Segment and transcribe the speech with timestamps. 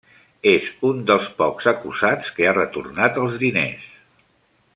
[0.51, 3.87] És un dels pocs acusats que ha retornat els diners.